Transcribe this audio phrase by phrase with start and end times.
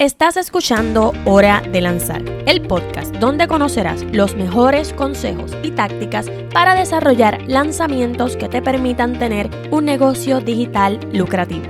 [0.00, 6.74] Estás escuchando Hora de Lanzar, el podcast donde conocerás los mejores consejos y tácticas para
[6.74, 11.66] desarrollar lanzamientos que te permitan tener un negocio digital lucrativo.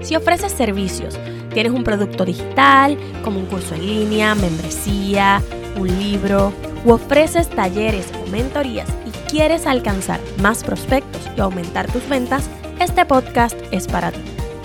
[0.00, 1.16] Si ofreces servicios,
[1.54, 5.40] tienes un producto digital como un curso en línea, membresía,
[5.78, 6.52] un libro,
[6.84, 12.50] o ofreces talleres o mentorías y quieres alcanzar más prospectos y aumentar tus ventas,
[12.80, 14.18] este podcast es para ti.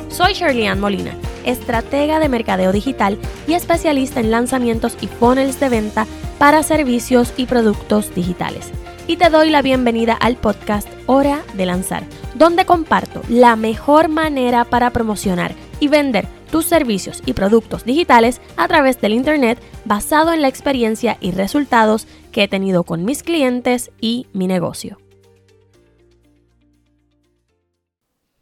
[0.09, 1.13] Soy Shirley Molina
[1.47, 6.05] estratega de mercadeo digital y especialista en lanzamientos y funnels de venta
[6.37, 8.71] para servicios y productos digitales.
[9.07, 12.03] Y te doy la bienvenida al podcast Hora de Lanzar,
[12.35, 18.67] donde comparto la mejor manera para promocionar y vender tus servicios y productos digitales a
[18.67, 23.91] través del Internet basado en la experiencia y resultados que he tenido con mis clientes
[24.01, 24.97] y mi negocio.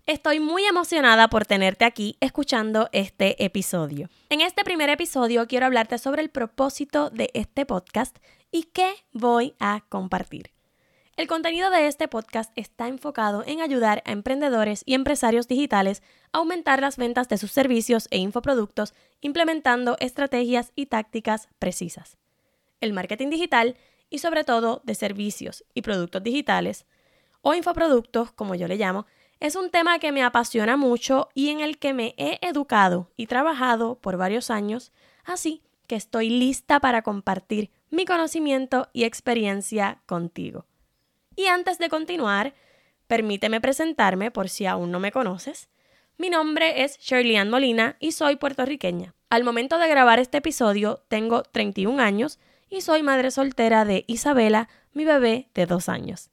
[0.08, 4.08] Estoy muy emocionada por tenerte aquí escuchando este episodio.
[4.30, 8.16] En este primer episodio quiero hablarte sobre el propósito de este podcast
[8.52, 10.52] y qué voy a compartir.
[11.18, 16.38] El contenido de este podcast está enfocado en ayudar a emprendedores y empresarios digitales a
[16.38, 22.20] aumentar las ventas de sus servicios e infoproductos implementando estrategias y tácticas precisas.
[22.80, 23.76] El marketing digital
[24.12, 26.86] y sobre todo de servicios y productos digitales
[27.42, 29.08] o infoproductos, como yo le llamo,
[29.40, 33.28] es un tema que me apasiona mucho y en el que me he educado y
[33.28, 34.92] trabajado por varios años,
[35.24, 40.66] así que estoy lista para compartir mi conocimiento y experiencia contigo.
[41.36, 42.54] Y antes de continuar,
[43.08, 45.70] permíteme presentarme por si aún no me conoces.
[46.18, 49.14] Mi nombre es Shirley Ann Molina y soy puertorriqueña.
[49.30, 54.70] Al momento de grabar este episodio tengo 31 años y soy madre soltera de Isabela,
[54.94, 56.30] mi bebé de dos años.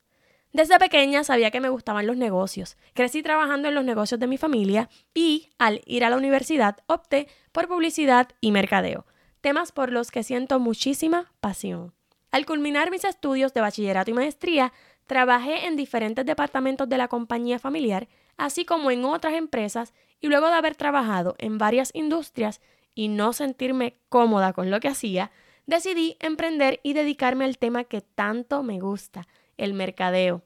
[0.52, 2.76] Desde pequeña sabía que me gustaban los negocios.
[2.92, 7.26] Crecí trabajando en los negocios de mi familia y al ir a la universidad opté
[7.52, 9.06] por publicidad y mercadeo,
[9.40, 11.94] temas por los que siento muchísima pasión.
[12.30, 14.74] Al culminar mis estudios de bachillerato y maestría,
[15.06, 20.48] trabajé en diferentes departamentos de la compañía familiar, así como en otras empresas, y luego
[20.48, 22.60] de haber trabajado en varias industrias
[22.94, 25.30] y no sentirme cómoda con lo que hacía,
[25.66, 29.26] decidí emprender y dedicarme al tema que tanto me gusta,
[29.56, 30.42] el mercadeo.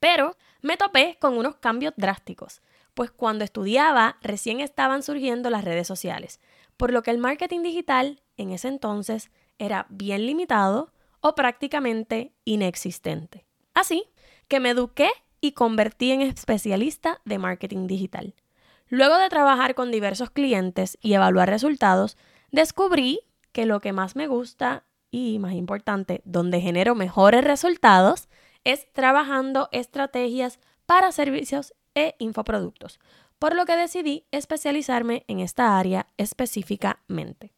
[0.00, 2.62] Pero me topé con unos cambios drásticos,
[2.94, 6.40] pues cuando estudiaba recién estaban surgiendo las redes sociales,
[6.76, 13.46] por lo que el marketing digital en ese entonces era bien limitado o prácticamente inexistente.
[13.74, 14.04] Así
[14.48, 15.10] que me eduqué
[15.40, 18.34] y convertí en especialista de marketing digital.
[18.88, 22.16] Luego de trabajar con diversos clientes y evaluar resultados,
[22.50, 23.20] descubrí
[23.52, 28.28] que lo que más me gusta y más importante, donde genero mejores resultados,
[28.64, 33.00] es trabajando estrategias para servicios e infoproductos,
[33.38, 37.52] por lo que decidí especializarme en esta área específicamente.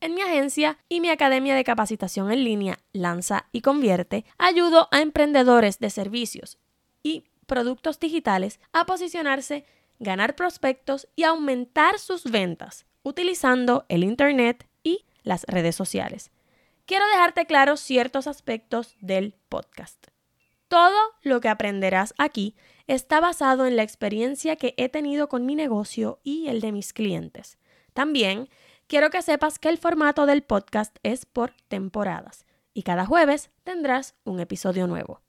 [0.00, 5.00] En mi agencia y mi academia de capacitación en línea Lanza y Convierte, ayudo a
[5.00, 6.58] emprendedores de servicios
[7.02, 9.64] y productos digitales a posicionarse,
[10.00, 16.30] ganar prospectos y aumentar sus ventas utilizando el Internet y las redes sociales.
[16.86, 20.11] Quiero dejarte claro ciertos aspectos del podcast.
[20.72, 22.56] Todo lo que aprenderás aquí
[22.86, 26.94] está basado en la experiencia que he tenido con mi negocio y el de mis
[26.94, 27.58] clientes.
[27.92, 28.48] También
[28.86, 34.14] quiero que sepas que el formato del podcast es por temporadas y cada jueves tendrás
[34.24, 35.20] un episodio nuevo.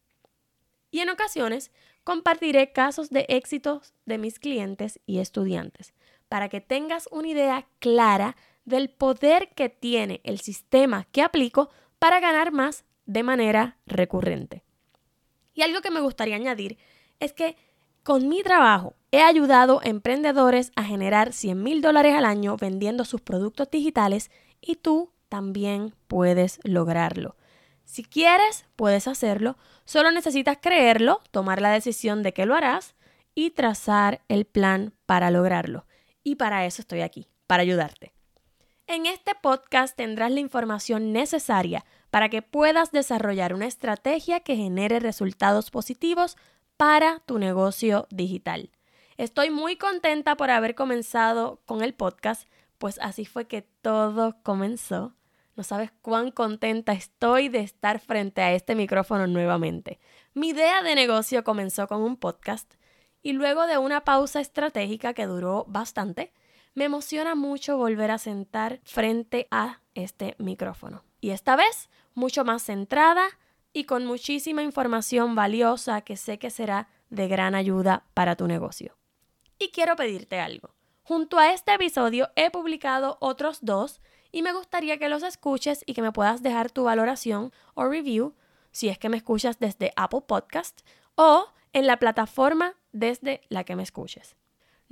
[0.92, 1.74] Y en ocasiones
[2.06, 5.94] compartiré casos de éxitos de mis clientes y estudiantes
[6.30, 12.22] para que tengas una idea clara del poder que tiene el sistema que aplico para
[12.22, 14.64] ganar más de manera recurrente.
[15.54, 16.78] Y algo que me gustaría añadir
[17.20, 17.56] es que
[18.04, 23.06] con mi trabajo he ayudado a emprendedores a generar 100 mil dólares al año vendiendo
[23.06, 27.36] sus productos digitales y tú también puedes lograrlo.
[27.86, 32.96] Si quieres, puedes hacerlo, solo necesitas creerlo, tomar la decisión de que lo harás
[33.36, 35.86] y trazar el plan para lograrlo.
[36.24, 38.14] Y para eso estoy aquí, para ayudarte.
[38.88, 45.00] En este podcast tendrás la información necesaria para que puedas desarrollar una estrategia que genere
[45.00, 46.38] resultados positivos
[46.78, 48.70] para tu negocio digital.
[49.18, 55.16] Estoy muy contenta por haber comenzado con el podcast, pues así fue que todo comenzó.
[55.56, 60.00] No sabes cuán contenta estoy de estar frente a este micrófono nuevamente.
[60.36, 62.76] Mi idea de negocio comenzó con un podcast
[63.24, 66.32] y luego de una pausa estratégica que duró bastante,
[66.76, 71.04] me emociona mucho volver a sentar frente a este micrófono.
[71.24, 73.24] Y esta vez mucho más centrada
[73.72, 78.98] y con muchísima información valiosa que sé que será de gran ayuda para tu negocio.
[79.58, 80.76] Y quiero pedirte algo.
[81.02, 84.02] Junto a este episodio he publicado otros dos
[84.34, 88.36] y me gustaría que los escuches y que me puedas dejar tu valoración o review
[88.72, 90.82] si es que me escuchas desde Apple Podcast
[91.16, 94.36] o en la plataforma desde la que me escuches.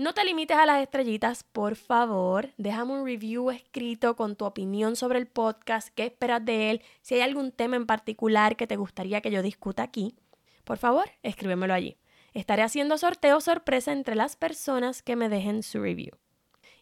[0.02, 2.50] No te limites a las estrellitas, por favor.
[2.58, 7.14] Déjame un review escrito con tu opinión sobre el podcast, qué esperas de él, si
[7.14, 10.16] hay algún tema en particular que te gustaría que yo discuta aquí.
[10.64, 12.00] Por favor, escríbemelo allí.
[12.34, 16.18] Estaré haciendo sorteo sorpresa entre las personas que me dejen su review.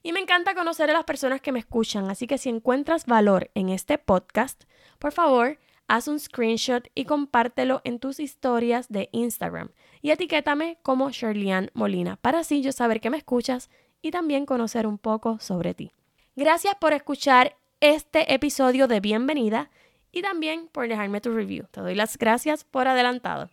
[0.02, 3.52] Y me encanta conocer a las personas que me escuchan, así que si encuentras valor
[3.54, 4.64] en este podcast,
[4.98, 5.60] por favor,
[5.90, 9.72] haz un screenshot y compártelo en tus historias de Instagram
[10.02, 13.70] y etiquétame como Shirley Molina para así yo saber que me escuchas
[14.02, 15.92] y también conocer un poco sobre ti.
[16.36, 19.70] Gracias por escuchar este episodio de Bienvenida
[20.12, 21.66] y también por dejarme tu review.
[21.72, 23.50] Te doy las gracias por adelantado.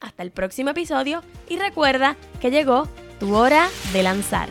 [0.00, 2.88] Hasta el próximo episodio y recuerda que llegó
[3.20, 4.48] tu hora de lanzar.